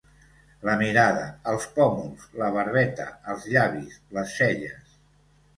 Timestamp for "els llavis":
3.35-4.03